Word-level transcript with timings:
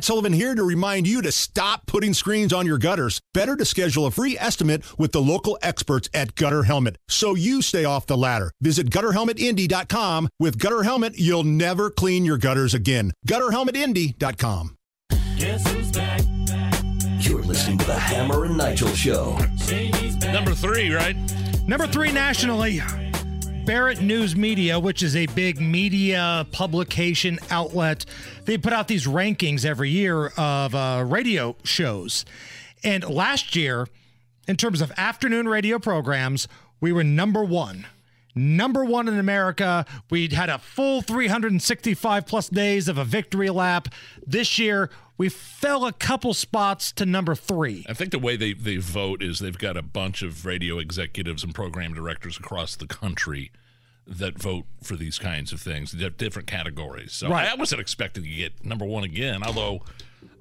Matt 0.00 0.06
Sullivan 0.06 0.32
here 0.32 0.54
to 0.54 0.64
remind 0.64 1.06
you 1.06 1.20
to 1.20 1.30
stop 1.30 1.84
putting 1.84 2.14
screens 2.14 2.54
on 2.54 2.64
your 2.64 2.78
gutters. 2.78 3.20
Better 3.34 3.54
to 3.54 3.66
schedule 3.66 4.06
a 4.06 4.10
free 4.10 4.34
estimate 4.38 4.82
with 4.98 5.12
the 5.12 5.20
local 5.20 5.58
experts 5.60 6.08
at 6.14 6.34
Gutter 6.36 6.62
Helmet 6.62 6.96
so 7.06 7.34
you 7.34 7.60
stay 7.60 7.84
off 7.84 8.06
the 8.06 8.16
ladder. 8.16 8.50
Visit 8.62 8.88
gutterhelmetindy.com. 8.88 10.30
With 10.38 10.58
Gutter 10.58 10.84
Helmet, 10.84 11.18
you'll 11.18 11.44
never 11.44 11.90
clean 11.90 12.24
your 12.24 12.38
gutters 12.38 12.72
again. 12.72 13.12
Gutterhelmetindy.com. 13.28 14.76
Guess 15.36 15.70
who's 15.70 15.92
back? 15.92 16.22
You're 17.18 17.42
listening 17.42 17.76
to 17.76 17.86
the 17.86 17.98
Hammer 17.98 18.46
and 18.46 18.56
Nigel 18.56 18.88
Show. 18.94 19.36
Number 20.32 20.54
three, 20.54 20.94
right? 20.94 21.14
Number 21.68 21.86
three 21.86 22.10
nationally, 22.10 22.80
Barrett 23.64 24.00
News 24.00 24.34
Media, 24.34 24.80
which 24.80 25.02
is 25.02 25.14
a 25.14 25.26
big 25.26 25.60
media 25.60 26.46
publication 26.50 27.38
outlet. 27.50 28.04
They 28.44 28.58
put 28.58 28.72
out 28.72 28.88
these 28.88 29.06
rankings 29.06 29.64
every 29.64 29.90
year 29.90 30.28
of 30.36 30.74
uh, 30.74 31.04
radio 31.06 31.56
shows. 31.62 32.24
And 32.82 33.08
last 33.08 33.54
year, 33.54 33.86
in 34.48 34.56
terms 34.56 34.80
of 34.80 34.90
afternoon 34.96 35.46
radio 35.46 35.78
programs, 35.78 36.48
we 36.80 36.92
were 36.92 37.04
number 37.04 37.44
one. 37.44 37.86
Number 38.34 38.84
one 38.84 39.08
in 39.08 39.18
America. 39.18 39.84
We'd 40.08 40.32
had 40.32 40.48
a 40.48 40.58
full 40.58 41.02
365 41.02 42.26
plus 42.26 42.48
days 42.48 42.88
of 42.88 42.98
a 42.98 43.04
victory 43.04 43.50
lap. 43.50 43.88
This 44.26 44.58
year, 44.58 44.90
we 45.20 45.28
fell 45.28 45.84
a 45.84 45.92
couple 45.92 46.32
spots 46.32 46.92
to 46.92 47.04
number 47.04 47.34
three. 47.34 47.84
I 47.86 47.92
think 47.92 48.10
the 48.10 48.18
way 48.18 48.36
they, 48.36 48.54
they 48.54 48.78
vote 48.78 49.22
is 49.22 49.38
they've 49.38 49.58
got 49.58 49.76
a 49.76 49.82
bunch 49.82 50.22
of 50.22 50.46
radio 50.46 50.78
executives 50.78 51.44
and 51.44 51.54
program 51.54 51.92
directors 51.92 52.38
across 52.38 52.74
the 52.74 52.86
country 52.86 53.52
that 54.06 54.38
vote 54.38 54.64
for 54.82 54.96
these 54.96 55.18
kinds 55.18 55.52
of 55.52 55.60
things, 55.60 55.92
They 55.92 56.04
have 56.04 56.16
different 56.16 56.48
categories. 56.48 57.12
So 57.12 57.28
Right. 57.28 57.46
I 57.46 57.54
wasn't 57.54 57.82
expecting 57.82 58.22
to 58.22 58.30
get 58.30 58.64
number 58.64 58.86
one 58.86 59.04
again, 59.04 59.42
although, 59.42 59.82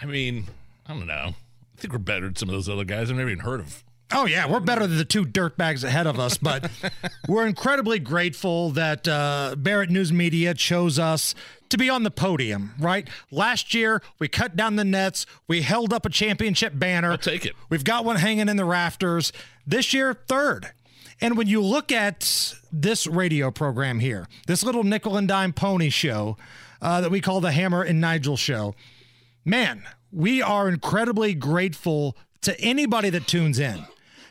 I 0.00 0.06
mean, 0.06 0.48
I 0.88 0.94
don't 0.94 1.06
know. 1.06 1.34
I 1.36 1.80
think 1.80 1.92
we're 1.92 2.00
better 2.00 2.26
than 2.26 2.34
some 2.34 2.48
of 2.48 2.56
those 2.56 2.68
other 2.68 2.84
guys 2.84 3.12
I've 3.12 3.16
never 3.16 3.30
even 3.30 3.44
heard 3.44 3.60
of. 3.60 3.84
Oh 4.12 4.26
yeah, 4.26 4.48
we're 4.48 4.60
better 4.60 4.86
than 4.86 4.98
the 4.98 5.04
two 5.04 5.24
dirtbags 5.24 5.82
ahead 5.82 6.06
of 6.06 6.20
us, 6.20 6.36
but 6.36 6.70
we're 7.28 7.46
incredibly 7.46 7.98
grateful 7.98 8.70
that 8.70 9.08
uh, 9.08 9.56
Barrett 9.58 9.90
News 9.90 10.12
Media 10.12 10.54
chose 10.54 10.98
us 10.98 11.34
to 11.70 11.78
be 11.78 11.88
on 11.88 12.02
the 12.02 12.10
podium. 12.10 12.74
Right? 12.78 13.08
Last 13.30 13.74
year 13.74 14.02
we 14.18 14.28
cut 14.28 14.56
down 14.56 14.76
the 14.76 14.84
nets, 14.84 15.26
we 15.48 15.62
held 15.62 15.92
up 15.92 16.06
a 16.06 16.10
championship 16.10 16.72
banner. 16.78 17.10
I'll 17.10 17.18
take 17.18 17.44
it. 17.44 17.54
We've 17.70 17.84
got 17.84 18.04
one 18.04 18.16
hanging 18.16 18.48
in 18.48 18.56
the 18.56 18.64
rafters. 18.64 19.32
This 19.66 19.92
year, 19.94 20.14
third. 20.14 20.72
And 21.20 21.36
when 21.36 21.46
you 21.46 21.60
look 21.60 21.90
at 21.92 22.54
this 22.72 23.06
radio 23.06 23.50
program 23.50 24.00
here, 24.00 24.28
this 24.46 24.62
little 24.62 24.84
nickel 24.84 25.16
and 25.16 25.26
dime 25.26 25.52
pony 25.52 25.88
show 25.88 26.36
uh, 26.82 27.00
that 27.00 27.10
we 27.10 27.20
call 27.20 27.40
the 27.40 27.52
Hammer 27.52 27.82
and 27.82 28.00
Nigel 28.00 28.36
Show, 28.36 28.74
man, 29.44 29.84
we 30.12 30.42
are 30.42 30.68
incredibly 30.68 31.34
grateful 31.34 32.16
to 32.42 32.60
anybody 32.60 33.10
that 33.10 33.26
tunes 33.26 33.58
in. 33.58 33.86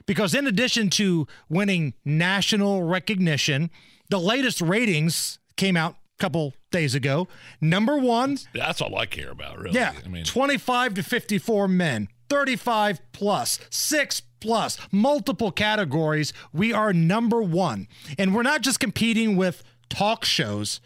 Because 0.06 0.34
in 0.36 0.48
addition 0.48 0.90
to 0.92 1.28
winning 1.50 1.94
national 2.06 2.84
recognition, 2.84 3.70
the 4.09 4.20
latest 4.20 4.62
ratings 4.62 5.40
came 5.56 5.78
out 5.78 5.96
a 6.20 6.22
couple 6.22 6.54
days 6.72 6.96
ago. 6.96 7.28
Number 7.62 7.98
one, 7.98 8.38
That's 8.54 8.81
all 8.81 8.96
I 8.98 9.06
care 9.06 9.31
about, 9.31 9.59
really. 9.59 9.76
yeah, 9.76 9.94
I 10.04 10.08
mean, 10.08 10.26
25 10.26 10.96
to 10.96 11.04
54 11.04 11.68
men, 11.68 12.08
35 12.30 13.00
plus, 13.12 13.59
6 13.70 14.22
plus, 14.40 14.78
multiple 14.92 15.52
categories. 15.52 16.34
We 16.52 16.74
are 16.74 16.92
number 16.94 17.42
one. 17.42 17.88
And 18.18 18.36
we're 18.36 18.44
not 18.44 18.62
just 18.62 18.80
competing 18.80 19.36
with 19.38 19.64
talk 19.90 20.26
shows. 20.26 20.81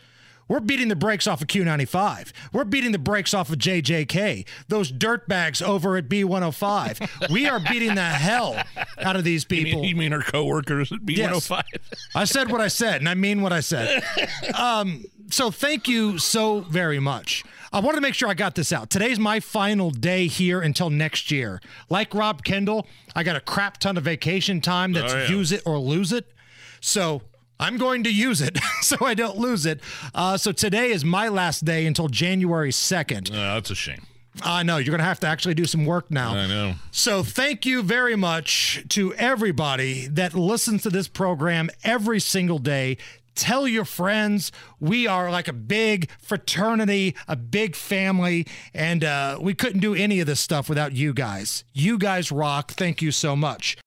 We're 0.48 0.60
beating 0.62 0.88
the 0.88 0.96
brakes 0.96 1.28
off 1.28 1.42
of 1.42 1.48
Q95. 1.48 2.32
We're 2.54 2.64
beating 2.64 2.92
the 2.92 3.00
brakes 3.00 3.34
off 3.34 3.50
of 3.50 3.58
JJK. 3.58 4.48
Those 4.68 4.92
dirtbags 4.92 5.62
over 5.62 5.98
at 5.98 6.08
B105. 6.10 7.30
we 7.30 7.48
are 7.48 7.60
beating 7.60 7.96
the 7.96 8.04
hell 8.04 8.62
out 9.00 9.16
of 9.16 9.24
these 9.24 9.44
you 9.44 9.48
people. 9.66 9.82
mean, 9.82 9.90
you 9.90 9.96
mean 9.96 10.14
our 10.14 10.22
coworkers 10.22 10.92
at 10.92 11.00
B105? 11.00 11.64
Yes. 11.74 12.06
I 12.16 12.24
said 12.24 12.52
what 12.52 12.62
I 12.62 12.68
said, 12.70 13.02
and 13.02 13.10
I 13.10 13.14
mean 13.14 13.42
what 13.42 13.52
I 13.54 13.60
said. 13.60 14.04
Um, 14.58 15.04
so 15.30 15.52
thank 15.52 15.88
you 15.88 16.18
so 16.18 16.62
very 16.62 17.00
much. 17.00 17.44
I 17.74 17.80
wanted 17.80 17.96
to 17.98 18.02
make 18.02 18.14
sure 18.14 18.30
I 18.30 18.34
got 18.34 18.56
this 18.56 18.72
out. 18.72 18.90
Today's 18.90 19.20
my 19.20 19.40
final 19.40 19.92
day 19.92 20.28
here 20.28 20.62
until 20.62 20.90
next 20.90 21.32
year. 21.32 21.62
Like 21.90 22.14
Rob 22.14 22.44
Kendall, 22.44 22.88
I 23.16 23.24
got 23.24 23.36
a 23.36 23.40
crap 23.42 23.78
ton 23.78 23.98
of 23.98 24.04
vacation 24.04 24.62
time 24.62 24.94
that's 24.94 25.14
Oh, 25.14 25.18
yeah. 25.18 25.30
use 25.30 25.52
it 25.52 25.62
or 25.66 25.78
lose 25.78 26.12
it. 26.14 26.32
So 26.80 27.22
I'm 27.60 27.78
going 27.78 28.04
to 28.04 28.14
use 28.14 28.42
it 28.42 28.60
so 28.82 28.98
I 29.02 29.14
don't 29.14 29.38
lose 29.38 29.66
it. 29.66 29.82
Uh, 30.14 30.38
so 30.38 30.52
today 30.52 30.92
is 30.92 31.04
my 31.04 31.28
last 31.28 31.66
day 31.66 31.86
until 31.86 32.08
January 32.08 32.72
2nd. 32.72 33.32
Uh, 33.32 33.56
that's 33.56 33.72
a 33.72 33.76
shame. 33.76 34.04
I 34.44 34.62
know 34.64 34.78
you're 34.78 34.92
going 34.92 35.00
to 35.00 35.06
have 35.06 35.20
to 35.22 35.28
actually 35.28 35.56
do 35.56 35.66
some 35.66 35.86
work 35.86 36.12
now. 36.12 36.36
I 36.36 36.48
know. 36.48 36.76
So 36.92 37.24
thank 37.24 37.66
you 37.66 37.82
very 37.82 38.16
much 38.16 38.84
to 38.90 39.14
everybody 39.16 40.08
that 40.08 40.36
listens 40.36 40.84
to 40.84 40.90
this 40.92 41.08
program 41.08 41.70
every 41.84 42.20
single 42.20 42.60
day. 42.60 42.98
Tell 43.34 43.68
your 43.68 43.86
friends. 43.86 44.52
We 44.80 45.06
are 45.08 45.32
like 45.32 45.48
a 45.48 45.54
big 45.54 46.10
fraternity, 46.20 47.16
a 47.28 47.36
big 47.36 47.76
family, 47.76 48.48
and 48.74 49.04
uh, 49.04 49.38
we 49.40 49.54
couldn't 49.54 49.80
do 49.80 49.94
any 49.94 50.20
of 50.20 50.28
this 50.28 50.40
stuff 50.40 50.68
without 50.70 50.94
you 50.94 51.14
guys. 51.14 51.64
You 51.74 51.98
guys 52.00 52.32
rock. 52.32 52.72
Thank 52.72 53.02
you 53.02 53.12
so 53.12 53.36
much. 53.36 53.76